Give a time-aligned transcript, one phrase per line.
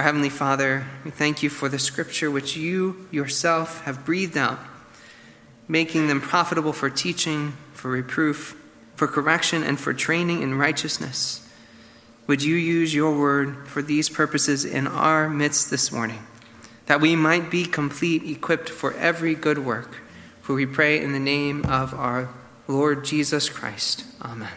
[0.00, 4.58] Our Heavenly Father, we thank you for the scripture which you yourself have breathed out,
[5.68, 8.56] making them profitable for teaching, for reproof,
[8.96, 11.46] for correction, and for training in righteousness.
[12.28, 16.26] Would you use your word for these purposes in our midst this morning,
[16.86, 20.00] that we might be complete, equipped for every good work?
[20.40, 22.30] For we pray in the name of our
[22.66, 24.06] Lord Jesus Christ.
[24.22, 24.48] Amen.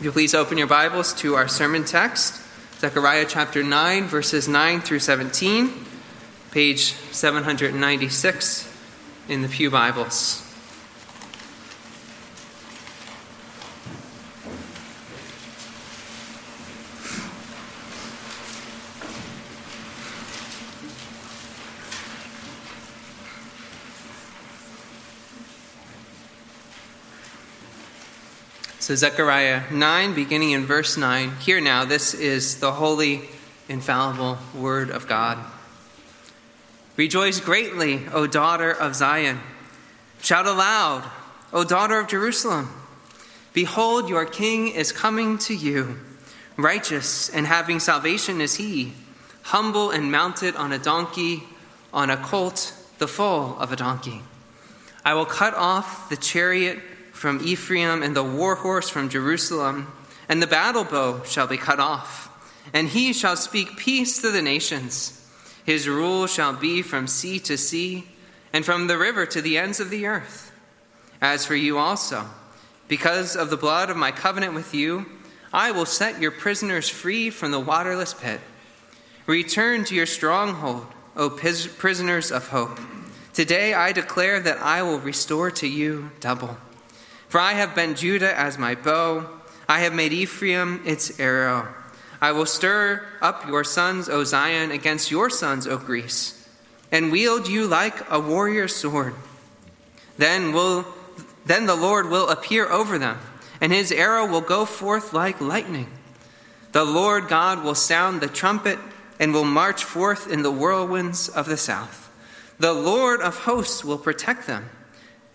[0.00, 2.40] If you please open your Bibles to our sermon text,
[2.78, 5.74] Zechariah chapter 9, verses 9 through 17,
[6.52, 8.66] page 796
[9.28, 10.49] in the Pew Bibles.
[28.90, 31.36] So, Zechariah 9, beginning in verse 9.
[31.36, 33.20] Here now, this is the holy,
[33.68, 35.38] infallible Word of God.
[36.96, 39.38] Rejoice greatly, O daughter of Zion.
[40.22, 41.08] Shout aloud,
[41.52, 42.68] O daughter of Jerusalem.
[43.52, 45.96] Behold, your king is coming to you.
[46.56, 48.94] Righteous and having salvation is he,
[49.42, 51.44] humble and mounted on a donkey,
[51.94, 54.22] on a colt, the foal of a donkey.
[55.04, 56.80] I will cut off the chariot
[57.20, 59.92] from Ephraim, and the war horse from Jerusalem,
[60.26, 62.30] and the battle bow shall be cut off.
[62.72, 65.22] And he shall speak peace to the nations.
[65.66, 68.08] His rule shall be from sea to sea,
[68.54, 70.50] and from the river to the ends of the earth.
[71.20, 72.24] As for you also,
[72.88, 75.04] because of the blood of my covenant with you,
[75.52, 78.40] I will set your prisoners free from the waterless pit.
[79.26, 80.86] Return to your stronghold,
[81.18, 82.80] O prisoners of hope.
[83.34, 86.56] Today I declare that I will restore to you double.
[87.30, 89.30] For I have bent Judah as my bow,
[89.68, 91.68] I have made Ephraim its arrow.
[92.20, 96.48] I will stir up your sons, O Zion, against your sons, O Greece,
[96.90, 99.14] and wield you like a warrior's sword.
[100.18, 100.84] Then will
[101.46, 103.18] then the Lord will appear over them,
[103.60, 105.86] and his arrow will go forth like lightning.
[106.72, 108.80] The Lord God will sound the trumpet
[109.20, 112.10] and will march forth in the whirlwinds of the south.
[112.58, 114.68] The Lord of hosts will protect them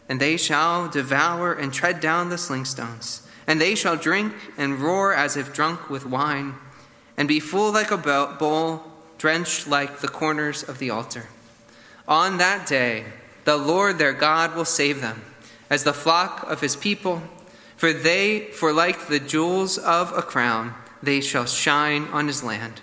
[0.08, 3.22] and they shall devour and tread down the slingstones.
[3.48, 6.56] And they shall drink and roar as if drunk with wine,
[7.18, 8.84] and be full like a bowl,
[9.18, 11.28] drenched like the corners of the altar.
[12.08, 13.06] On that day,
[13.46, 15.22] the Lord their God will save them,
[15.70, 17.22] as the flock of his people.
[17.78, 20.74] For they, for like the jewels of a crown,
[21.04, 22.82] they shall shine on his land.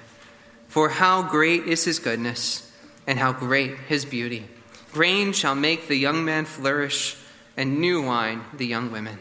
[0.69, 2.71] For how great is his goodness,
[3.07, 4.49] and how great his beauty!
[4.93, 7.17] Grain shall make the young man flourish,
[7.57, 9.19] and new wine the young women.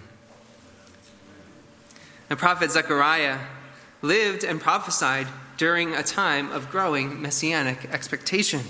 [2.27, 3.39] The prophet Zechariah
[4.01, 5.27] lived and prophesied
[5.57, 8.61] during a time of growing messianic expectation.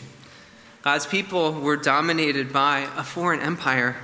[0.83, 3.95] God's people were dominated by a foreign empire,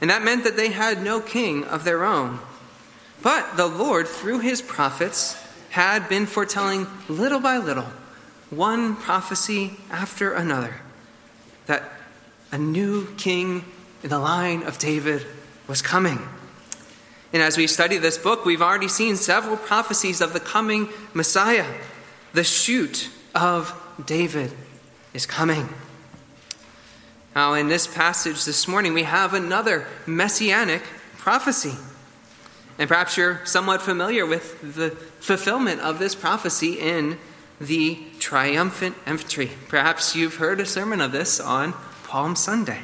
[0.00, 2.38] and that meant that they had no king of their own.
[3.22, 5.36] But the Lord, through his prophets,
[5.70, 7.90] had been foretelling little by little,
[8.50, 10.76] one prophecy after another,
[11.66, 11.95] that
[12.56, 13.62] a new king
[14.02, 15.26] in the line of David
[15.66, 16.18] was coming.
[17.34, 21.66] And as we study this book, we've already seen several prophecies of the coming Messiah.
[22.32, 24.52] The shoot of David
[25.12, 25.68] is coming.
[27.34, 30.80] Now, in this passage this morning, we have another messianic
[31.18, 31.74] prophecy.
[32.78, 37.18] And perhaps you're somewhat familiar with the fulfillment of this prophecy in
[37.60, 39.50] the triumphant entry.
[39.68, 41.74] Perhaps you've heard a sermon of this on
[42.16, 42.80] Palm Sunday.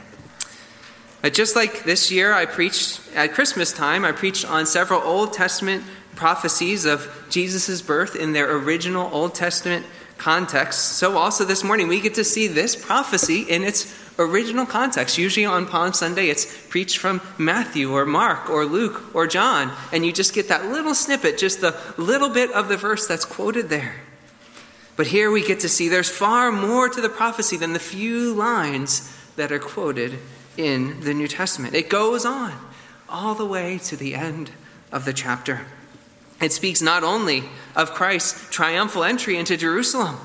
[1.23, 5.33] But just like this year, I preached at Christmas time, I preached on several Old
[5.33, 5.85] Testament
[6.17, 9.87] prophecies of Jesus' birth in their original Old Testament
[10.19, 10.99] context.
[10.99, 15.17] So, also this morning, we get to see this prophecy in its original context.
[15.17, 20.05] Usually on Palm Sunday, it's preached from Matthew or Mark or Luke or John, and
[20.05, 23.71] you just get that little snippet, just the little bit of the verse that's quoted
[23.71, 23.95] there.
[24.95, 28.35] But here we get to see there's far more to the prophecy than the few
[28.35, 30.19] lines that are quoted
[30.57, 31.75] in the New Testament.
[31.75, 32.53] It goes on
[33.09, 34.51] all the way to the end
[34.91, 35.63] of the chapter.
[36.41, 37.45] It speaks not only
[37.77, 40.17] of Christ's triumphal entry into Jerusalem,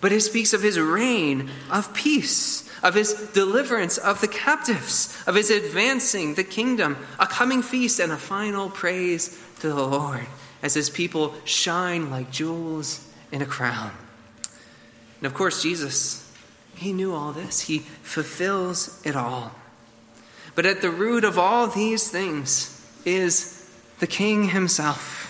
[0.00, 5.34] but it speaks of his reign of peace, of his deliverance of the captives, of
[5.34, 10.26] his advancing the kingdom, a coming feast, and a final praise to the Lord
[10.62, 13.92] as his people shine like jewels in a crown.
[15.18, 16.27] And of course, Jesus
[16.78, 17.62] he knew all this.
[17.62, 19.52] He fulfills it all.
[20.54, 23.70] But at the root of all these things is
[24.00, 25.28] the King himself.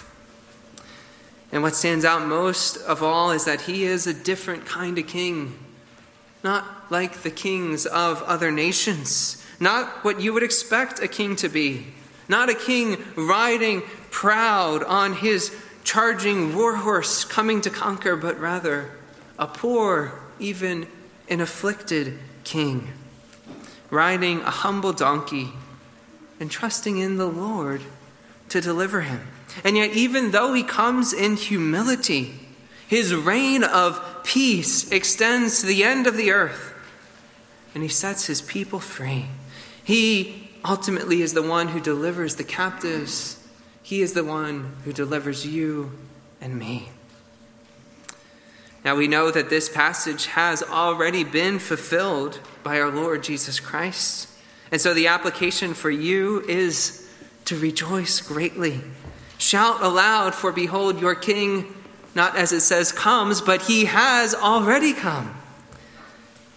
[1.50, 5.06] And what stands out most of all is that he is a different kind of
[5.06, 5.58] king,
[6.44, 11.48] not like the kings of other nations, not what you would expect a king to
[11.48, 11.86] be,
[12.28, 18.90] not a king riding proud on his charging warhorse coming to conquer, but rather
[19.38, 20.86] a poor, even
[21.28, 22.88] an afflicted king,
[23.90, 25.50] riding a humble donkey
[26.40, 27.82] and trusting in the Lord
[28.48, 29.26] to deliver him.
[29.64, 32.34] And yet, even though he comes in humility,
[32.86, 36.74] his reign of peace extends to the end of the earth,
[37.74, 39.26] and he sets his people free.
[39.82, 43.36] He ultimately is the one who delivers the captives,
[43.82, 45.92] he is the one who delivers you
[46.40, 46.90] and me.
[48.88, 54.30] Now we know that this passage has already been fulfilled by our Lord Jesus Christ.
[54.72, 57.06] And so the application for you is
[57.44, 58.80] to rejoice greatly.
[59.36, 61.74] Shout aloud, for behold, your king,
[62.14, 65.38] not as it says comes, but he has already come.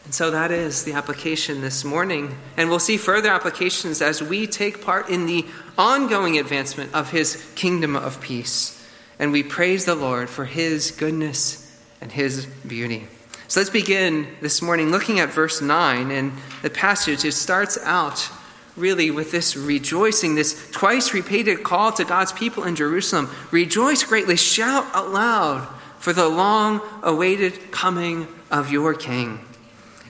[0.05, 2.37] And so that is the application this morning.
[2.55, 5.45] And we'll see further applications as we take part in the
[5.77, 8.81] ongoing advancement of his kingdom of peace.
[9.19, 11.60] And we praise the Lord for his goodness
[12.01, 13.07] and his beauty.
[13.47, 17.23] So let's begin this morning looking at verse 9 and the passage.
[17.23, 18.29] It starts out
[18.75, 24.37] really with this rejoicing, this twice repeated call to God's people in Jerusalem Rejoice greatly,
[24.37, 25.67] shout aloud
[25.99, 29.39] for the long awaited coming of your king.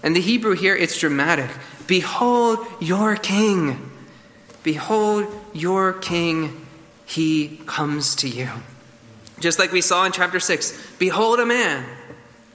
[0.03, 1.49] And the Hebrew here, it's dramatic.
[1.87, 3.91] Behold your king.
[4.63, 6.65] Behold your king.
[7.05, 8.49] He comes to you.
[9.41, 11.83] Just like we saw in chapter 6 Behold a man.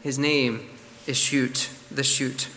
[0.02, 0.70] His name
[1.06, 2.48] is Shoot, the Shoot.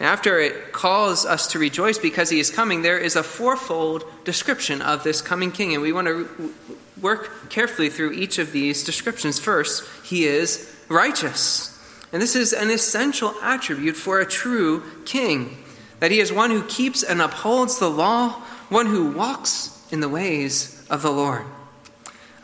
[0.00, 4.82] After it calls us to rejoice because he is coming, there is a fourfold description
[4.82, 5.72] of this coming king.
[5.72, 6.52] And we want to
[7.00, 9.38] work carefully through each of these descriptions.
[9.38, 11.70] First, he is righteous.
[12.12, 15.58] And this is an essential attribute for a true king
[16.00, 18.30] that he is one who keeps and upholds the law,
[18.68, 21.46] one who walks in the ways of the Lord.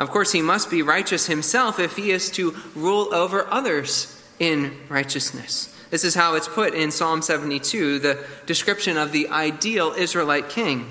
[0.01, 4.75] Of course, he must be righteous himself if he is to rule over others in
[4.89, 5.77] righteousness.
[5.91, 10.91] This is how it's put in Psalm 72, the description of the ideal Israelite king.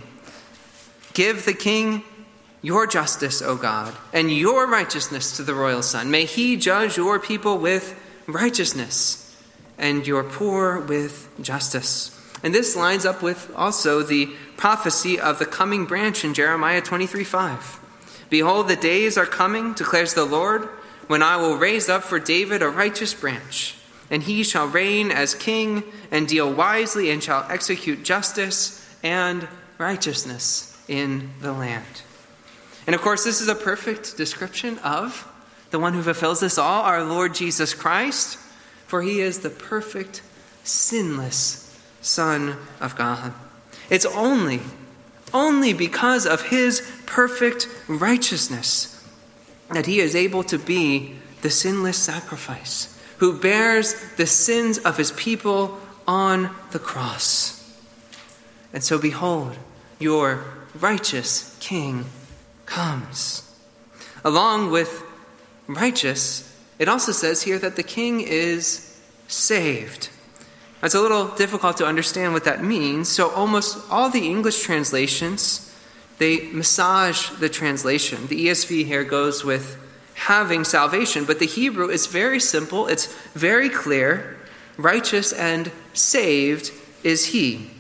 [1.14, 2.04] Give the king
[2.62, 6.12] your justice, O God, and your righteousness to the royal son.
[6.12, 9.36] May he judge your people with righteousness
[9.80, 12.16] and your poor with justice.
[12.44, 17.24] And this lines up with also the prophecy of the coming branch in Jeremiah 23
[17.24, 17.79] 5.
[18.30, 20.64] Behold, the days are coming, declares the Lord,
[21.08, 23.76] when I will raise up for David a righteous branch,
[24.12, 29.48] and he shall reign as king, and deal wisely, and shall execute justice and
[29.78, 32.04] righteousness in the land.
[32.86, 35.28] And of course, this is a perfect description of
[35.72, 38.38] the one who fulfills this all, our Lord Jesus Christ,
[38.88, 40.22] for he is the perfect,
[40.64, 43.34] sinless Son of God.
[43.90, 44.62] It's only
[45.34, 48.96] only because of his perfect righteousness
[49.72, 55.12] that he is able to be the sinless sacrifice who bears the sins of his
[55.12, 55.78] people
[56.08, 57.56] on the cross.
[58.74, 59.58] And so, behold,
[60.00, 62.06] your righteous king
[62.66, 63.44] comes.
[64.24, 65.04] Along with
[65.68, 66.46] righteous,
[66.78, 70.10] it also says here that the king is saved.
[70.82, 73.10] It's a little difficult to understand what that means.
[73.10, 75.70] So almost all the English translations
[76.20, 78.28] they massage the translation.
[78.28, 79.78] The ESV here goes with
[80.16, 82.88] having salvation, but the Hebrew is very simple.
[82.88, 84.38] It's very clear.
[84.78, 86.72] Righteous and saved
[87.04, 87.72] is he.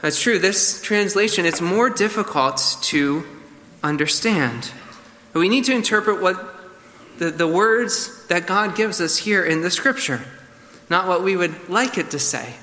[0.00, 0.38] That's true.
[0.38, 3.24] This translation it's more difficult to
[3.82, 4.70] understand.
[5.34, 6.54] But we need to interpret what
[7.18, 10.24] the, the words that God gives us here in the scripture
[10.94, 12.54] not what we would like it to say.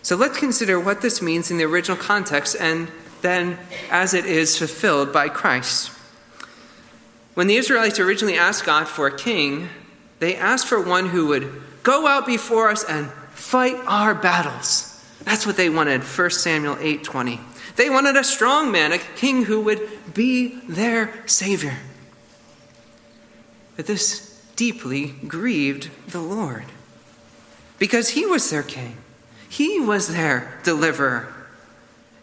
[0.00, 2.88] So let's consider what this means in the original context and
[3.20, 3.58] then
[3.90, 5.90] as it is fulfilled by Christ.
[7.34, 9.68] When the Israelites originally asked God for a king,
[10.20, 15.04] they asked for one who would go out before us and fight our battles.
[15.24, 17.40] That's what they wanted, 1 Samuel 8:20.
[17.74, 21.78] They wanted a strong man, a king who would be their savior.
[23.74, 26.66] But this deeply grieved the Lord
[27.78, 28.96] because he was their king,
[29.48, 31.32] he was their deliverer.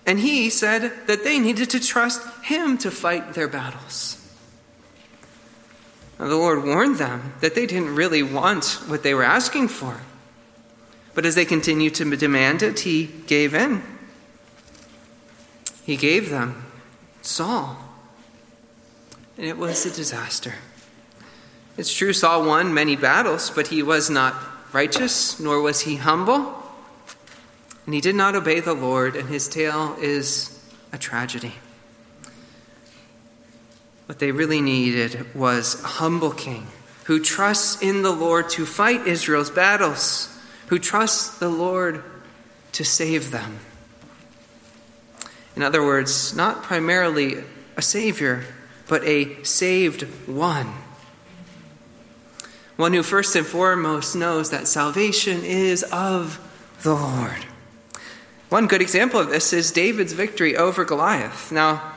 [0.06, 4.16] And he said that they needed to trust him to fight their battles.
[6.20, 10.02] Now, the Lord warned them that they didn't really want what they were asking for.
[11.14, 13.84] But as they continued to demand it, he gave in.
[15.86, 16.66] He gave them
[17.22, 17.78] Saul.
[19.38, 20.56] and it was a disaster.
[21.78, 24.36] It's true, Saul won many battles, but he was not
[24.74, 26.56] righteous, nor was he humble.
[27.86, 31.56] And he did not obey the Lord, and his tale is a tragedy.
[34.06, 36.68] What they really needed was a humble king
[37.06, 40.30] who trusts in the Lord to fight Israel's battles,
[40.68, 42.04] who trusts the Lord
[42.74, 43.60] to save them.
[45.56, 47.44] In other words, not primarily
[47.76, 48.46] a Savior,
[48.88, 50.72] but a saved one.
[52.80, 56.40] One who first and foremost knows that salvation is of
[56.82, 57.44] the Lord.
[58.48, 61.52] One good example of this is David's victory over Goliath.
[61.52, 61.92] Now,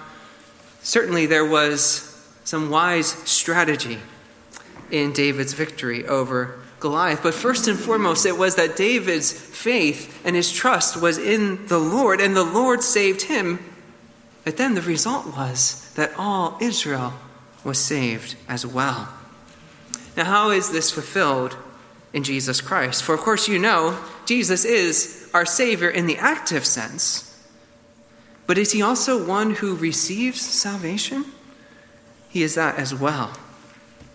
[0.82, 4.00] certainly there was some wise strategy
[4.90, 7.22] in David's victory over Goliath.
[7.22, 11.78] But first and foremost, it was that David's faith and his trust was in the
[11.78, 13.60] Lord, and the Lord saved him.
[14.42, 17.12] But then the result was that all Israel
[17.62, 19.21] was saved as well.
[20.16, 21.56] Now, how is this fulfilled
[22.12, 23.02] in Jesus Christ?
[23.02, 27.28] For, of course, you know, Jesus is our Savior in the active sense.
[28.46, 31.24] But is he also one who receives salvation?
[32.28, 33.32] He is that as well.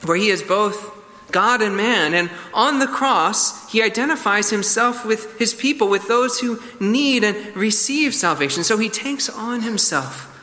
[0.06, 0.94] Where he is both
[1.32, 2.14] God and man.
[2.14, 7.56] And on the cross, he identifies himself with his people, with those who need and
[7.56, 8.64] receive salvation.
[8.64, 10.34] So he takes on himself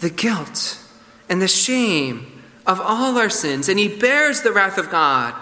[0.00, 0.78] the guilt
[1.28, 2.31] and the shame
[2.66, 5.34] of all our sins, and he bears the wrath of God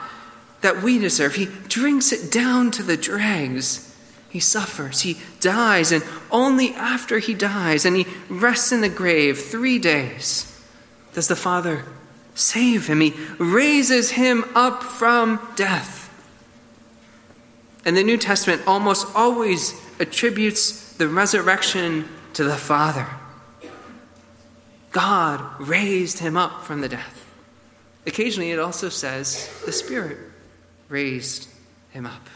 [0.60, 1.34] that we deserve.
[1.34, 3.86] He drinks it down to the dregs.
[4.28, 9.38] He suffers, he dies, and only after he dies and he rests in the grave
[9.38, 10.46] three days
[11.12, 11.84] does the Father
[12.34, 13.00] save him.
[13.00, 16.06] He raises him up from death.
[17.84, 23.06] And the New Testament almost always attributes the resurrection to the Father.
[24.90, 27.26] God raised him up from the death.
[28.06, 30.18] Occasionally, it also says the Spirit
[30.88, 31.48] raised
[31.90, 32.28] him up.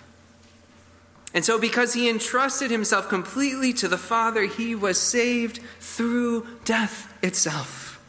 [1.33, 7.13] And so, because he entrusted himself completely to the Father, he was saved through death
[7.25, 8.01] itself.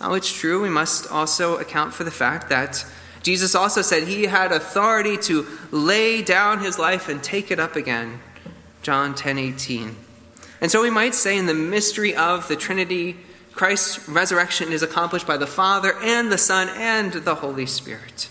[0.00, 2.84] Now, it's true, we must also account for the fact that
[3.22, 7.76] Jesus also said he had authority to lay down his life and take it up
[7.76, 8.20] again.
[8.82, 9.94] John 10 18.
[10.62, 13.16] And so we might say, in the mystery of the Trinity,
[13.50, 18.30] Christ's resurrection is accomplished by the Father and the Son and the Holy Spirit.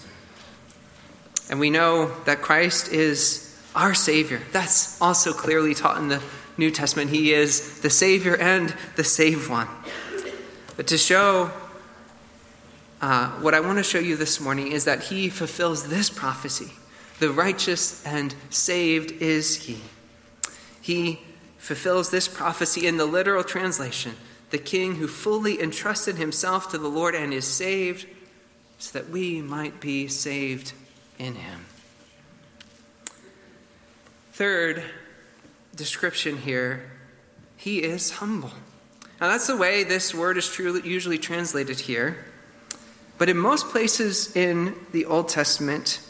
[1.50, 4.42] And we know that Christ is our Savior.
[4.54, 6.22] That's also clearly taught in the
[6.58, 7.10] New Testament.
[7.10, 9.68] He is the Savior and the saved one.
[10.78, 11.52] But to show
[13.02, 16.72] uh, what I want to show you this morning is that he fulfills this prophecy.
[17.20, 19.82] The righteous and saved is he.
[20.82, 21.20] He
[21.62, 24.16] fulfills this prophecy in the literal translation
[24.50, 28.06] the king who fully entrusted himself to the Lord and is saved,
[28.80, 30.74] so that we might be saved
[31.18, 31.66] in him.
[34.34, 34.84] Third
[35.74, 36.92] description here,
[37.56, 38.52] he is humble.
[39.22, 42.26] Now, that's the way this word is truly, usually translated here.
[43.18, 46.02] But in most places in the Old Testament,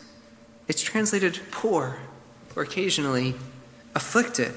[0.67, 1.99] it's translated poor
[2.55, 3.35] or occasionally
[3.93, 4.53] afflicted.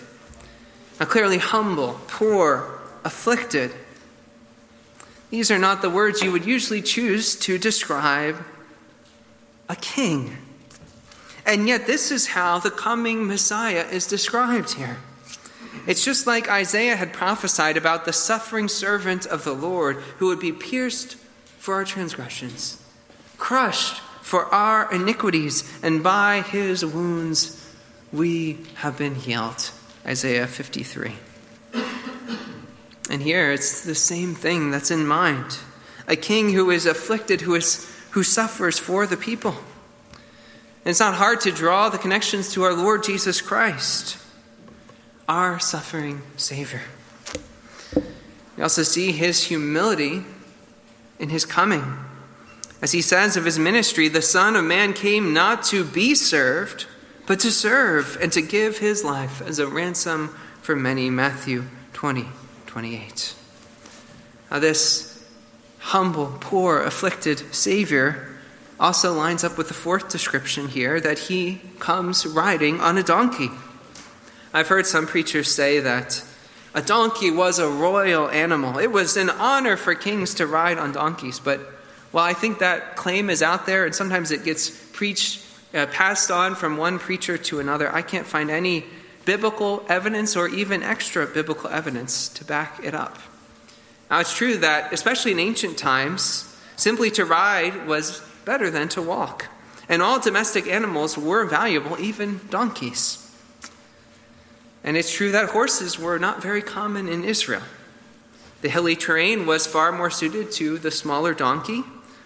[1.00, 3.72] Now, clearly, humble, poor, afflicted.
[5.30, 8.44] These are not the words you would usually choose to describe
[9.68, 10.36] a king.
[11.46, 14.98] And yet, this is how the coming Messiah is described here.
[15.86, 20.40] It's just like Isaiah had prophesied about the suffering servant of the Lord who would
[20.40, 21.16] be pierced
[21.58, 22.82] for our transgressions,
[23.36, 27.60] crushed for our iniquities, and by his wounds
[28.12, 29.70] we have been healed.
[30.06, 31.14] Isaiah 53.
[33.11, 35.58] And here it's the same thing that's in mind.
[36.08, 39.52] A king who is afflicted, who, is, who suffers for the people.
[40.84, 44.18] And it's not hard to draw the connections to our Lord Jesus Christ,
[45.28, 46.82] our suffering Savior.
[48.56, 50.25] We also see his humility
[51.18, 51.99] in his coming.
[52.82, 56.87] As he says of his ministry, the Son of Man came not to be served,
[57.26, 60.28] but to serve and to give his life as a ransom
[60.62, 61.11] for many.
[61.11, 62.26] Matthew 20,
[62.66, 63.35] 28.
[64.50, 65.25] Now, this
[65.78, 68.35] humble, poor, afflicted Savior
[68.78, 73.50] also lines up with the fourth description here that he comes riding on a donkey.
[74.52, 76.23] I've heard some preachers say that
[76.75, 78.78] a donkey was a royal animal.
[78.78, 81.38] It was an honor for kings to ride on donkeys.
[81.38, 81.61] But
[82.11, 85.43] while I think that claim is out there and sometimes it gets preached,
[85.75, 88.85] uh, passed on from one preacher to another, I can't find any
[89.25, 93.19] biblical evidence or even extra biblical evidence to back it up.
[94.11, 99.02] Now, it's true that, especially in ancient times, simply to ride was better than to
[99.02, 99.49] walk.
[99.88, 103.21] And all domestic animals were valuable, even donkeys.
[104.83, 107.62] And it's true that horses were not very common in Israel.
[108.61, 111.85] The hilly terrain was far more suited to the smaller donkey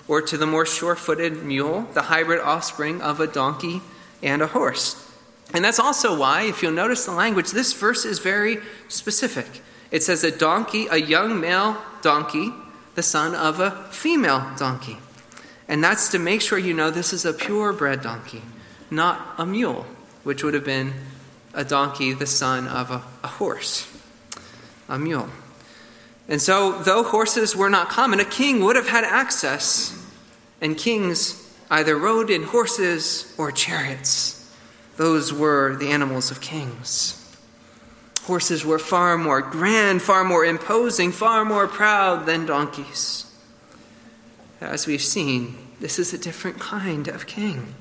[0.09, 3.83] or to the more sure footed mule, the hybrid offspring of a donkey
[4.23, 5.05] and a horse.
[5.55, 9.47] And that's also why, if you'll notice the language, this verse is very specific.
[9.91, 12.53] It says a donkey, a young male donkey,
[12.95, 14.99] the son of a female donkey.
[15.69, 18.43] And that's to make sure you know this is a purebred donkey,
[18.91, 19.87] not a mule,
[20.25, 20.95] which would have been
[21.55, 23.87] a donkey, the son of a, a horse,
[24.89, 25.29] a mule.
[26.29, 29.98] And so, though horses were not common, a king would have had access,
[30.61, 34.35] and kings either rode in horses or chariots.
[34.97, 37.15] Those were the animals of kings.
[38.23, 43.25] Horses were far more grand, far more imposing, far more proud than donkeys.
[44.61, 47.75] As we've seen, this is a different kind of king.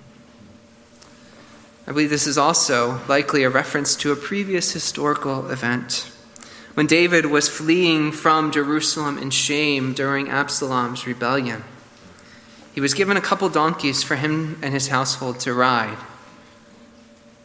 [1.88, 6.12] I believe this is also likely a reference to a previous historical event.
[6.76, 11.64] When David was fleeing from Jerusalem in shame during Absalom's rebellion,
[12.78, 15.98] he was given a couple donkeys for him and his household to ride.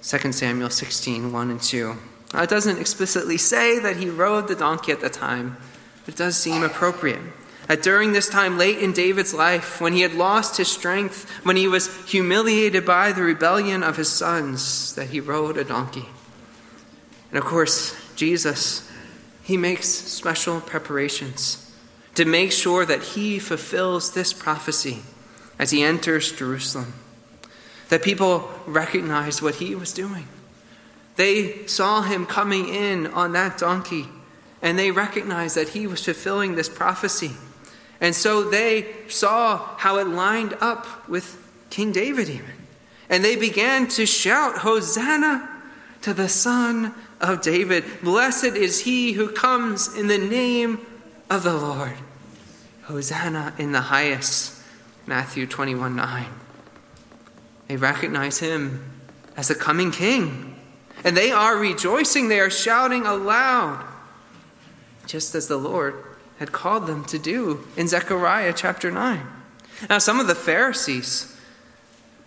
[0.03, 1.97] 2 Samuel 16 1 and 2.
[2.35, 5.57] Now, it doesn't explicitly say that he rode the donkey at the time,
[6.05, 7.23] but it does seem appropriate.
[7.67, 11.57] That during this time late in David's life, when he had lost his strength, when
[11.57, 16.11] he was humiliated by the rebellion of his sons, that he rode a donkey.
[17.31, 18.87] And of course, Jesus,
[19.43, 21.75] he makes special preparations
[22.17, 25.05] to make sure that he fulfills this prophecy
[25.63, 26.93] as he enters Jerusalem.
[27.89, 30.27] That people recognized what he was doing.
[31.15, 34.09] They saw him coming in on that donkey,
[34.61, 37.31] and they recognized that he was fulfilling this prophecy.
[38.01, 41.39] And so they saw how it lined up with
[41.71, 42.57] King David, even.
[43.09, 45.49] And they began to shout, Hosanna
[46.01, 47.85] to the Son of David.
[48.03, 50.85] Blessed is he who comes in the name
[51.31, 51.99] of the Lord.
[52.83, 54.59] Hosanna in the highest.
[55.07, 56.27] Matthew 21 9.
[57.69, 58.85] They recognize him
[59.37, 60.57] as the coming king.
[61.05, 63.85] And they are rejoicing, they are shouting aloud,
[65.07, 65.95] just as the Lord
[66.39, 69.27] had called them to do in Zechariah chapter 9.
[69.89, 71.37] Now, some of the Pharisees,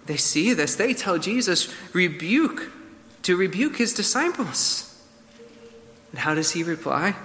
[0.05, 0.75] they see this.
[0.75, 2.71] They tell Jesus, rebuke,
[3.23, 5.03] to rebuke his disciples.
[6.11, 7.15] And how does he reply?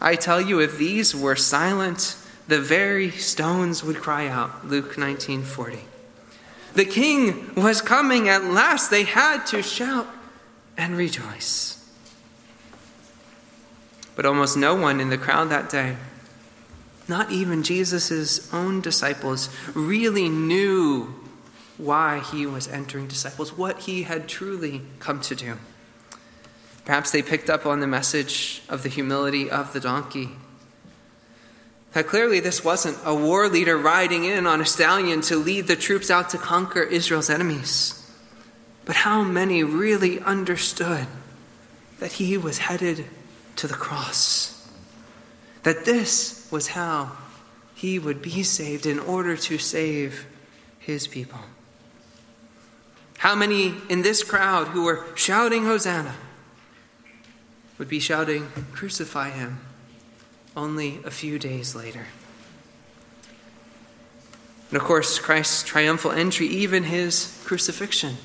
[0.00, 4.66] I tell you, if these were silent, the very stones would cry out.
[4.66, 5.78] Luke 19 40.
[6.74, 8.90] The king was coming at last.
[8.90, 10.08] They had to shout
[10.76, 11.80] and rejoice.
[14.16, 15.96] But almost no one in the crowd that day,
[17.08, 21.14] not even Jesus' own disciples, really knew
[21.76, 25.56] why he was entering disciples, what he had truly come to do.
[26.84, 30.30] Perhaps they picked up on the message of the humility of the donkey.
[31.94, 35.76] That clearly this wasn't a war leader riding in on a stallion to lead the
[35.76, 38.00] troops out to conquer Israel's enemies.
[38.84, 41.06] But how many really understood
[42.00, 43.06] that he was headed
[43.56, 44.68] to the cross?
[45.62, 47.12] That this was how
[47.76, 50.26] he would be saved in order to save
[50.80, 51.40] his people.
[53.18, 56.16] How many in this crowd who were shouting Hosanna
[57.78, 59.60] would be shouting, Crucify him,
[60.56, 62.06] only a few days later?
[64.70, 68.16] And of course, Christ's triumphal entry, even his crucifixion,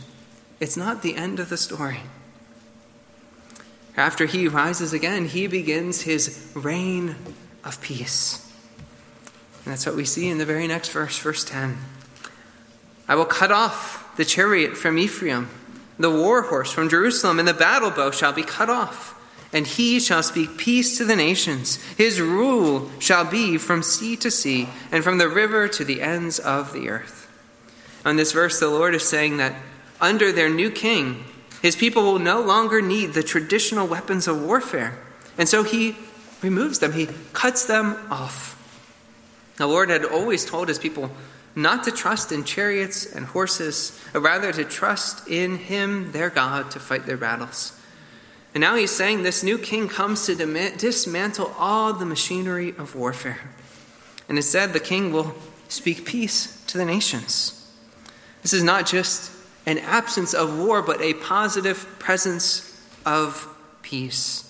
[0.60, 2.00] it's not the end of the story.
[3.96, 7.16] After he rises again, he begins his reign
[7.64, 8.50] of peace.
[9.64, 11.78] And that's what we see in the very next verse, verse 10.
[13.08, 15.50] I will cut off the chariot from Ephraim,
[15.98, 19.19] the war horse from Jerusalem, and the battle bow shall be cut off.
[19.52, 21.82] And he shall speak peace to the nations.
[21.98, 26.38] His rule shall be from sea to sea, and from the river to the ends
[26.40, 27.28] of the earth.
[28.06, 29.56] On this verse, the Lord is saying that
[30.00, 31.24] under their new king,
[31.62, 34.98] his people will no longer need the traditional weapons of warfare.
[35.38, 35.96] And so he
[36.42, 38.56] removes them, he cuts them off.
[39.58, 41.12] The Lord had always told his people
[41.56, 46.72] not to trust in chariots and horses, but rather to trust in him, their God,
[46.72, 47.79] to fight their battles.
[48.54, 53.42] And now he's saying this new king comes to dismantle all the machinery of warfare.
[54.28, 55.36] And instead, the king will
[55.68, 57.56] speak peace to the nations.
[58.42, 59.32] This is not just
[59.66, 62.66] an absence of war, but a positive presence
[63.06, 63.48] of
[63.82, 64.46] peace.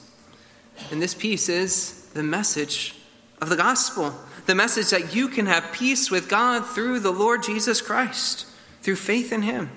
[0.92, 2.96] And this peace is the message
[3.42, 4.14] of the gospel,
[4.46, 8.46] the message that you can have peace with God through the Lord Jesus Christ,
[8.82, 9.70] through faith in him.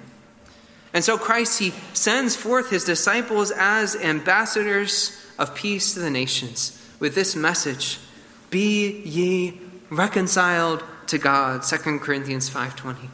[0.95, 6.79] And so Christ, he sends forth his disciples as ambassadors of peace to the nations
[7.01, 7.99] with this message
[8.51, 13.09] Be ye reconciled to God, 2 Corinthians 5.20.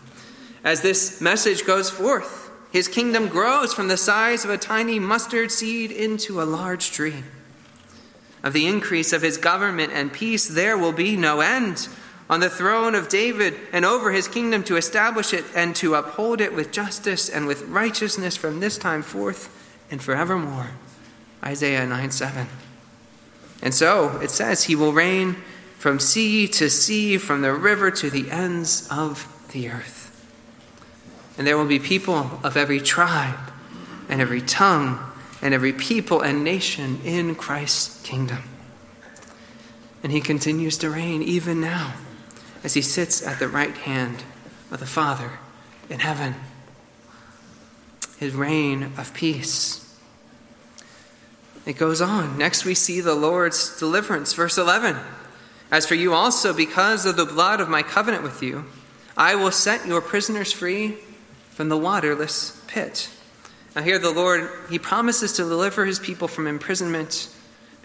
[0.64, 5.50] As this message goes forth, his kingdom grows from the size of a tiny mustard
[5.50, 7.22] seed into a large tree.
[8.42, 11.88] Of the increase of his government and peace, there will be no end
[12.30, 16.40] on the throne of David and over his kingdom to establish it and to uphold
[16.40, 19.48] it with justice and with righteousness from this time forth
[19.90, 20.70] and forevermore.
[21.42, 22.46] Isaiah 9 7.
[23.62, 25.36] And so it says, He will reign
[25.78, 30.04] from sea to sea, from the river to the ends of the earth.
[31.38, 33.52] And there will be people of every tribe
[34.08, 34.98] and every tongue
[35.40, 38.42] and every people and nation in Christ's kingdom.
[40.02, 41.94] And he continues to reign even now
[42.62, 44.25] as he sits at the right hand
[44.71, 45.33] of the Father
[45.88, 46.35] in heaven.
[48.18, 49.85] His reign of peace.
[51.64, 52.38] It goes on.
[52.38, 54.33] Next, we see the Lord's deliverance.
[54.33, 54.97] Verse 11
[55.71, 58.64] As for you also, because of the blood of my covenant with you,
[59.16, 60.97] I will set your prisoners free
[61.51, 63.11] from the waterless pit.
[63.75, 67.29] Now, here the Lord, he promises to deliver his people from imprisonment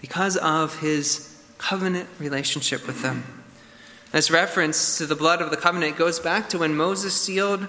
[0.00, 3.33] because of his covenant relationship with them.
[4.14, 7.66] This reference to the blood of the covenant goes back to when Moses sealed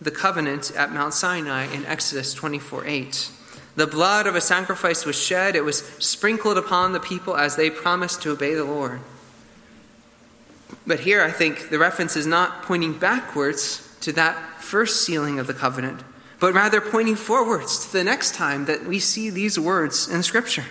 [0.00, 3.30] the covenant at Mount Sinai in Exodus 24 8.
[3.76, 7.68] The blood of a sacrifice was shed, it was sprinkled upon the people as they
[7.68, 9.00] promised to obey the Lord.
[10.86, 15.46] But here I think the reference is not pointing backwards to that first sealing of
[15.46, 16.02] the covenant,
[16.40, 20.64] but rather pointing forwards to the next time that we see these words in Scripture.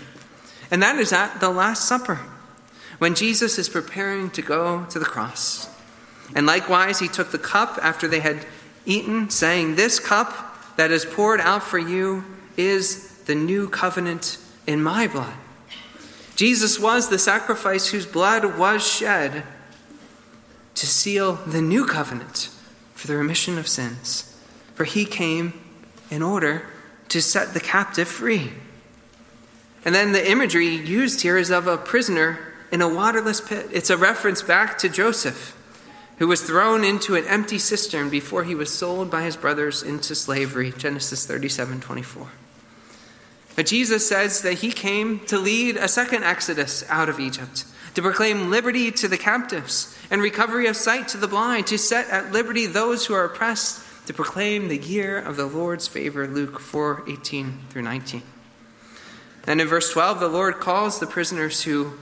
[0.71, 2.21] And that is at the Last Supper
[3.01, 5.67] when Jesus is preparing to go to the cross.
[6.35, 8.45] And likewise, he took the cup after they had
[8.85, 12.23] eaten, saying, This cup that is poured out for you
[12.57, 14.37] is the new covenant
[14.67, 15.33] in my blood.
[16.35, 19.45] Jesus was the sacrifice whose blood was shed
[20.75, 22.51] to seal the new covenant
[22.93, 24.39] for the remission of sins.
[24.75, 25.59] For he came
[26.11, 26.67] in order
[27.09, 28.51] to set the captive free.
[29.83, 33.67] And then the imagery used here is of a prisoner in a waterless pit.
[33.71, 35.57] It's a reference back to Joseph,
[36.17, 40.15] who was thrown into an empty cistern before he was sold by his brothers into
[40.15, 40.71] slavery.
[40.77, 42.29] Genesis 37 24.
[43.55, 48.01] But Jesus says that he came to lead a second exodus out of Egypt, to
[48.01, 52.31] proclaim liberty to the captives and recovery of sight to the blind, to set at
[52.31, 56.27] liberty those who are oppressed, to proclaim the year of the Lord's favor.
[56.27, 58.23] Luke 4 18 through 19.
[59.47, 61.93] And in verse 12, the Lord calls the prisoners who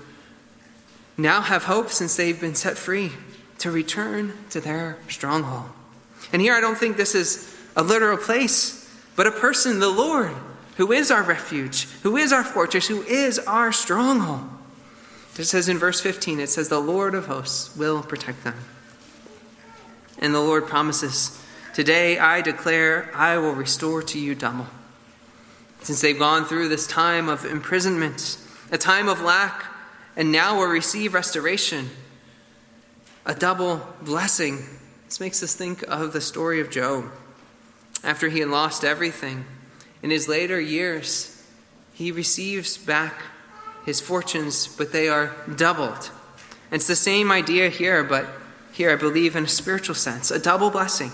[1.19, 3.11] now have hope since they've been set free
[3.59, 5.69] to return to their stronghold.
[6.31, 10.35] And here I don't think this is a literal place, but a person, the Lord,
[10.77, 14.47] who is our refuge, who is our fortress, who is our stronghold.
[15.37, 18.55] It says in verse 15, it says, The Lord of hosts will protect them.
[20.19, 21.41] And the Lord promises,
[21.73, 24.67] Today I declare, I will restore to you double.
[25.81, 28.37] Since they've gone through this time of imprisonment,
[28.69, 29.63] a time of lack,
[30.15, 31.89] and now will receive restoration,
[33.25, 34.59] a double blessing.
[35.05, 37.05] This makes us think of the story of Job.
[38.03, 39.45] After he had lost everything,
[40.01, 41.43] in his later years,
[41.93, 43.21] he receives back
[43.85, 46.11] his fortunes, but they are doubled.
[46.71, 48.27] And it's the same idea here, but
[48.71, 51.11] here I believe in a spiritual sense, a double blessing.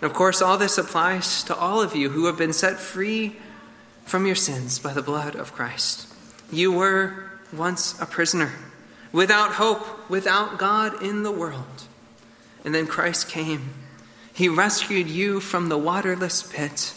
[0.00, 3.36] And of course, all this applies to all of you who have been set free
[4.04, 6.12] from your sins by the blood of Christ.
[6.50, 8.52] You were once a prisoner,
[9.12, 11.84] without hope, without God in the world.
[12.64, 13.70] And then Christ came.
[14.32, 16.94] He rescued you from the waterless pit.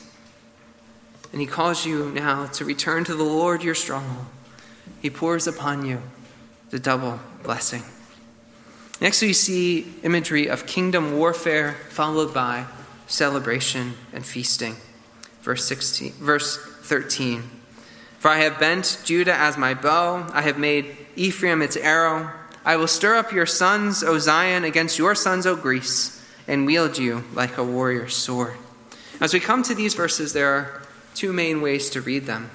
[1.32, 4.28] And He calls you now to return to the Lord your stronghold.
[5.02, 6.02] He pours upon you
[6.70, 7.84] the double blessing.
[9.02, 12.66] Next, we see imagery of kingdom warfare followed by
[13.08, 14.78] celebration and feasting.
[15.42, 17.44] Verse 16, verse 13.
[18.24, 22.32] For I have bent Judah as my bow, I have made Ephraim its arrow.
[22.64, 26.98] I will stir up your sons, O Zion, against your sons, O Greece, and wield
[26.98, 28.54] you like a warrior's sword.
[29.20, 30.84] As we come to these verses, there are
[31.14, 32.50] two main ways to read them.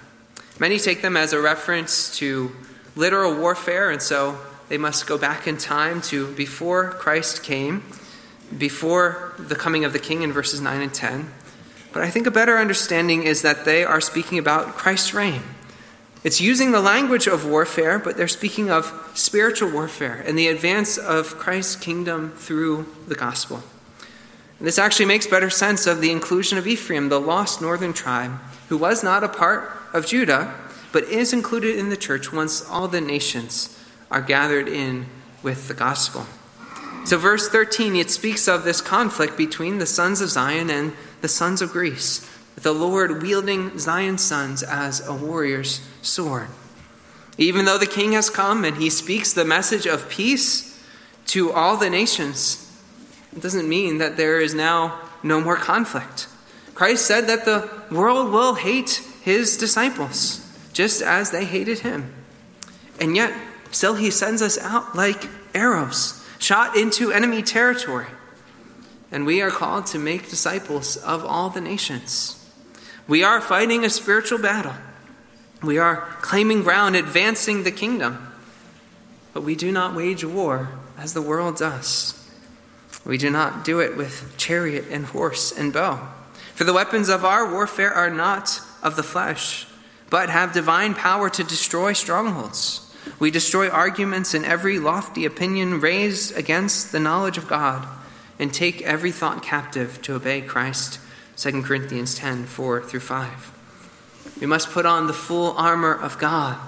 [0.59, 2.50] Many take them as a reference to
[2.96, 4.38] literal warfare, and so
[4.70, 7.85] they must go back in time to before Christ came,
[8.57, 11.31] before the coming of the king in verses 9 and 10.
[11.92, 15.42] But I think a better understanding is that they are speaking about Christ's reign
[16.28, 20.98] It's using the language of warfare, but they're speaking of spiritual warfare and the advance
[20.98, 23.62] of Christ's kingdom through the gospel.
[24.58, 28.32] And this actually makes better sense of the inclusion of Ephraim, the lost northern tribe,
[28.68, 30.52] who was not a part of Judah,
[30.92, 35.06] but is included in the church once all the nations are gathered in
[35.42, 36.26] with the gospel.
[37.06, 41.28] So, verse 13, it speaks of this conflict between the sons of Zion and the
[41.28, 42.20] sons of Greece,
[42.62, 46.49] the Lord wielding Zion's sons as a warrior's sword.
[47.37, 50.83] Even though the king has come and he speaks the message of peace
[51.27, 52.64] to all the nations,
[53.33, 56.27] it doesn't mean that there is now no more conflict.
[56.75, 62.14] Christ said that the world will hate his disciples, just as they hated him.
[63.01, 63.33] And yet,
[63.71, 68.07] still, he sends us out like arrows, shot into enemy territory.
[69.11, 72.38] And we are called to make disciples of all the nations.
[73.09, 74.75] We are fighting a spiritual battle.
[75.62, 78.33] We are claiming ground, advancing the kingdom.
[79.33, 80.68] But we do not wage war
[80.99, 82.14] as the world does.
[83.07, 86.12] We do not do it with chariot and horse and bow.
[86.55, 89.66] For the weapons of our warfare are not of the flesh,
[90.11, 92.94] but have divine power to destroy strongholds.
[93.18, 97.88] We destroy arguments and every lofty opinion raised against the knowledge of God,
[98.38, 101.01] and take every thought captive to obey Christ.
[101.38, 104.38] 2 Corinthians 10 4 through 5.
[104.40, 106.59] We must put on the full armor of God,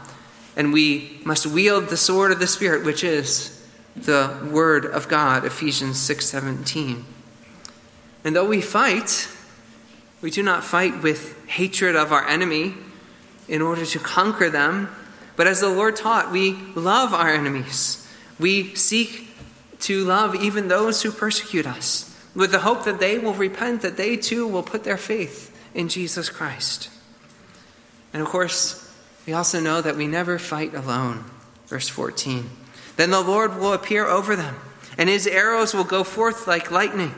[0.56, 3.60] and we must wield the sword of the Spirit, which is
[3.96, 7.04] the word of God, Ephesians 6:17.
[8.24, 9.28] And though we fight,
[10.20, 12.74] we do not fight with hatred of our enemy
[13.48, 14.88] in order to conquer them,
[15.36, 18.06] but as the Lord taught, we love our enemies.
[18.38, 19.34] We seek
[19.80, 22.09] to love even those who persecute us,
[22.40, 25.90] with the hope that they will repent, that they too will put their faith in
[25.90, 26.88] Jesus Christ.
[28.14, 28.90] And of course,
[29.26, 31.26] we also know that we never fight alone.
[31.66, 32.48] Verse 14.
[32.96, 34.56] Then the Lord will appear over them,
[34.96, 37.14] and his arrows will go forth like lightning.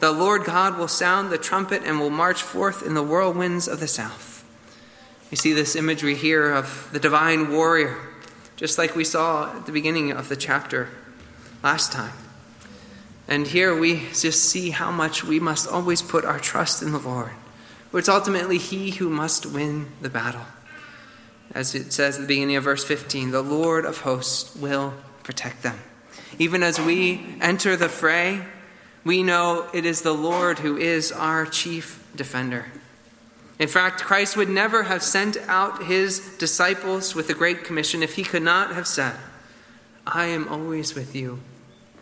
[0.00, 3.78] The Lord God will sound the trumpet and will march forth in the whirlwinds of
[3.78, 4.42] the south.
[5.30, 7.98] We see this imagery here of the divine warrior,
[8.56, 10.88] just like we saw at the beginning of the chapter
[11.62, 12.21] last time.
[13.32, 16.98] And here we just see how much we must always put our trust in the
[16.98, 17.30] Lord.
[17.90, 20.44] For it's ultimately He who must win the battle.
[21.54, 24.92] As it says at the beginning of verse 15, the Lord of hosts will
[25.22, 25.78] protect them.
[26.38, 28.44] Even as we enter the fray,
[29.02, 32.66] we know it is the Lord who is our chief defender.
[33.58, 38.16] In fact, Christ would never have sent out his disciples with the Great Commission if
[38.16, 39.16] he could not have said,
[40.06, 41.40] I am always with you,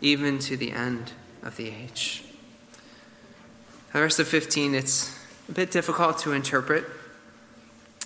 [0.01, 2.23] even to the end of the age.
[3.93, 5.17] The verse of 15, it's
[5.49, 6.85] a bit difficult to interpret,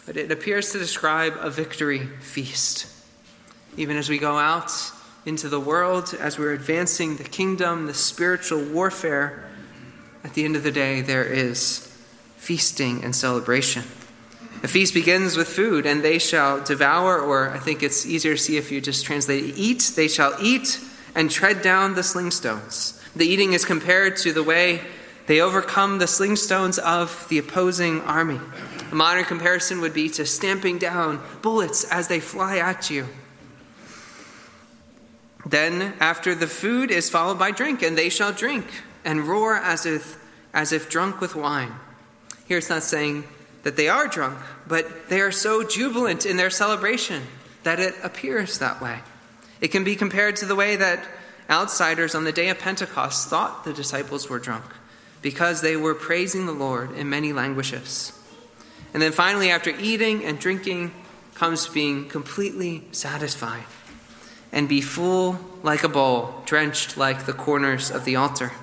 [0.05, 2.87] but it appears to describe a victory feast.
[3.77, 4.71] Even as we go out
[5.25, 9.49] into the world as we're advancing the kingdom, the spiritual warfare,
[10.23, 11.91] at the end of the day, there is
[12.37, 13.83] feasting and celebration.
[14.61, 18.41] The feast begins with food, and they shall devour, or I think it's easier to
[18.41, 19.93] see if you just translate eat.
[19.95, 20.79] They shall eat
[21.13, 22.94] and tread down the sling stones.
[23.15, 24.81] The eating is compared to the way
[25.27, 28.39] they overcome the sling stones of the opposing army.
[28.91, 33.07] A modern comparison would be to stamping down bullets as they fly at you.
[35.45, 38.65] Then, after the food is followed by drink, and they shall drink
[39.03, 40.17] and roar as if,
[40.53, 41.73] as if drunk with wine.
[42.47, 43.25] Here it's not saying
[43.63, 47.23] that they are drunk, but they are so jubilant in their celebration
[47.63, 48.99] that it appears that way.
[49.61, 51.03] It can be compared to the way that
[51.49, 54.65] outsiders on the day of Pentecost thought the disciples were drunk
[55.21, 58.11] because they were praising the Lord in many languages.
[58.93, 60.91] And then finally, after eating and drinking,
[61.35, 63.65] comes being completely satisfied
[64.51, 68.53] and be full like a bowl, drenched like the corners of the altar.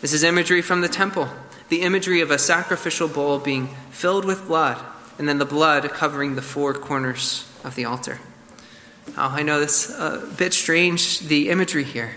[0.00, 1.28] This is imagery from the temple,
[1.68, 4.78] the imagery of a sacrificial bowl being filled with blood,
[5.18, 8.20] and then the blood covering the four corners of the altar.
[9.16, 12.16] Oh, I know this a bit strange, the imagery here,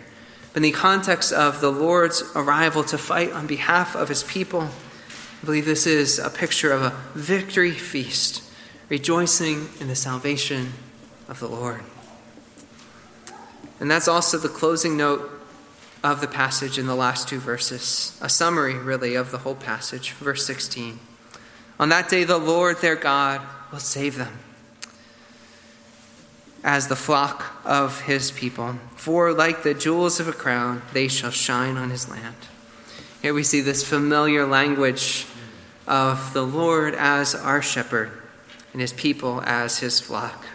[0.54, 4.62] but in the context of the Lord's arrival to fight on behalf of his people,
[4.62, 8.42] I believe this is a picture of a victory feast,
[8.90, 10.74] rejoicing in the salvation
[11.28, 11.84] of the Lord.
[13.80, 15.30] And that's also the closing note
[16.04, 20.14] of the passage in the last two verses, a summary, really, of the whole passage.
[20.14, 21.00] Verse 16.
[21.80, 24.40] On that day, the Lord their God will save them
[26.68, 28.76] as the flock of his people.
[28.98, 32.36] For like the jewels of a crown, they shall shine on his land.
[33.22, 35.26] Here we see this familiar language
[35.88, 38.12] of the Lord as our shepherd
[38.74, 40.46] and his people as his flock.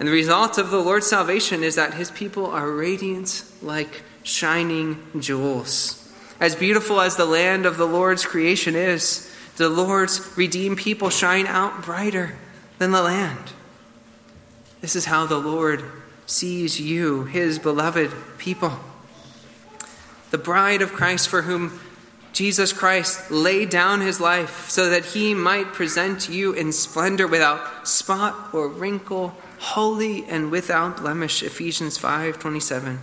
[0.00, 5.00] And the result of the Lord's salvation is that his people are radiant like shining
[5.20, 6.12] jewels.
[6.40, 11.46] As beautiful as the land of the Lord's creation is, the Lord's redeemed people shine
[11.46, 12.34] out brighter
[12.78, 13.52] than the land.
[14.80, 15.84] This is how the Lord
[16.26, 18.72] sees you, his beloved people.
[20.30, 21.80] The bride of Christ, for whom
[22.32, 27.86] Jesus Christ laid down his life so that he might present you in splendor without
[27.86, 31.42] spot or wrinkle, holy and without blemish.
[31.42, 33.00] Ephesians 5 27.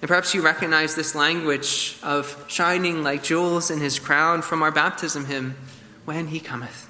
[0.00, 4.70] And perhaps you recognize this language of shining like jewels in his crown from our
[4.70, 5.56] baptism hymn,
[6.06, 6.89] When He Cometh.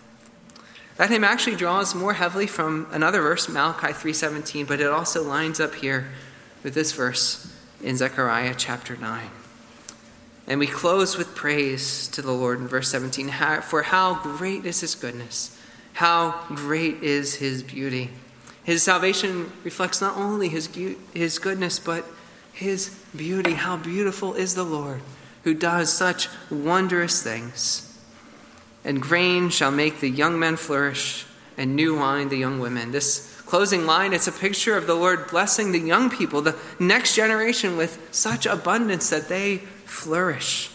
[1.01, 5.59] That hymn actually draws more heavily from another verse, Malachi 3.17, but it also lines
[5.59, 6.09] up here
[6.63, 7.51] with this verse
[7.83, 9.31] in Zechariah chapter 9.
[10.47, 13.31] And we close with praise to the Lord in verse 17
[13.63, 15.59] For how great is his goodness,
[15.95, 18.11] how great is his beauty.
[18.63, 20.69] His salvation reflects not only his,
[21.15, 22.05] his goodness, but
[22.53, 23.55] his beauty.
[23.55, 25.01] How beautiful is the Lord
[25.45, 27.90] who does such wondrous things.
[28.85, 32.93] And grain shall make the young men flourish, and new wine the young women.
[32.93, 37.15] This closing line, it's a picture of the Lord blessing the young people, the next
[37.15, 40.71] generation, with such abundance that they flourish.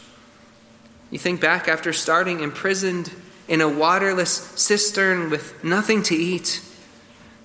[1.10, 3.12] You think back after starting imprisoned
[3.48, 6.62] in a waterless cistern with nothing to eat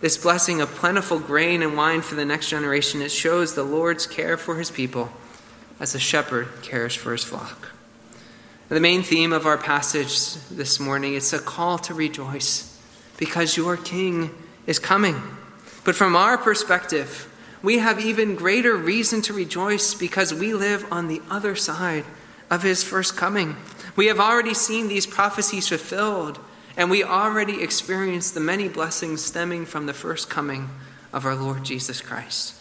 [0.00, 4.06] this blessing of plentiful grain and wine for the next generation, it shows the Lord's
[4.06, 5.12] care for his people
[5.78, 7.72] as a shepherd cares for his flock.
[8.70, 12.80] The main theme of our passage this morning is a call to rejoice
[13.16, 14.30] because your king
[14.64, 15.20] is coming.
[15.82, 17.28] But from our perspective,
[17.64, 22.04] we have even greater reason to rejoice because we live on the other side
[22.48, 23.56] of his first coming.
[23.96, 26.38] We have already seen these prophecies fulfilled
[26.76, 30.70] and we already experienced the many blessings stemming from the first coming
[31.12, 32.54] of our Lord Jesus Christ.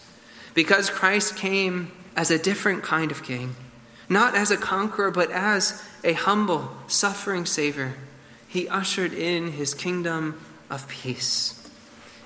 [0.54, 3.54] Because Christ came as a different kind of king,
[4.10, 7.94] not as a conqueror, but as a humble, suffering Savior,
[8.46, 11.56] he ushered in his kingdom of peace.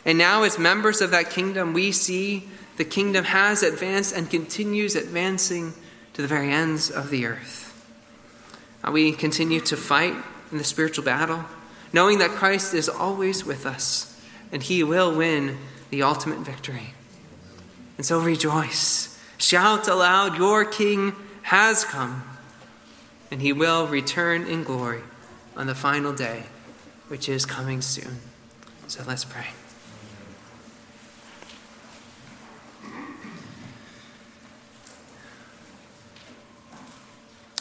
[0.04, 4.96] And now, as members of that kingdom, we see the kingdom has advanced and continues
[4.96, 5.74] advancing
[6.14, 7.70] to the very ends of the earth.
[8.90, 10.14] We continue to fight
[10.50, 11.44] in the spiritual battle
[11.94, 14.20] knowing that Christ is always with us
[14.50, 15.56] and he will win
[15.90, 16.92] the ultimate victory.
[17.96, 19.16] And so rejoice.
[19.38, 21.14] Shout aloud, Your King
[21.44, 22.22] has come,
[23.30, 25.02] and he will return in glory
[25.54, 26.44] on the final day,
[27.09, 28.18] which is coming soon.
[28.87, 29.46] So let's pray.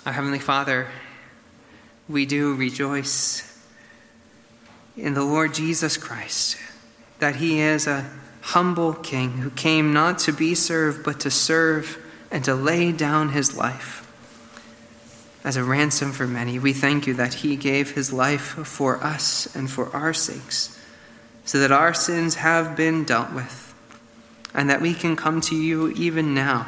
[0.05, 0.87] Our Heavenly Father,
[2.07, 3.65] we do rejoice
[4.95, 6.57] in the Lord Jesus Christ,
[7.19, 8.09] that he is a
[8.41, 11.97] humble king who came not to be served, but to serve
[12.33, 13.99] and to lay down his life
[15.43, 16.57] as a ransom for many.
[16.57, 20.81] We thank you that he gave his life for us and for our sakes,
[21.45, 23.75] so that our sins have been dealt with,
[24.51, 26.65] and that we can come to you even now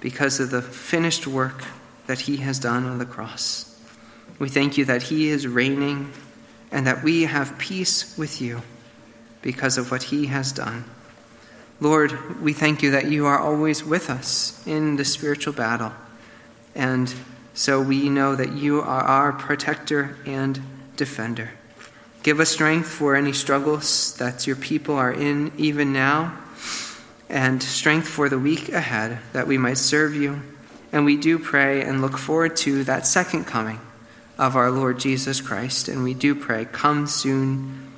[0.00, 1.64] because of the finished work
[2.06, 3.70] that he has done on the cross.
[4.38, 6.12] We thank you that he is reigning
[6.70, 8.60] and that we have peace with you
[9.40, 10.84] because of what he has done.
[11.84, 15.92] Lord, we thank you that you are always with us in the spiritual battle.
[16.74, 17.14] And
[17.52, 20.62] so we know that you are our protector and
[20.96, 21.50] defender.
[22.22, 26.38] Give us strength for any struggles that your people are in even now,
[27.28, 30.40] and strength for the week ahead that we might serve you.
[30.90, 33.78] And we do pray and look forward to that second coming
[34.38, 35.88] of our Lord Jesus Christ.
[35.88, 37.92] And we do pray, come soon,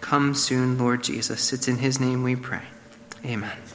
[0.00, 1.52] come soon, Lord Jesus.
[1.52, 2.62] It's in his name we pray.
[3.24, 3.69] Amen.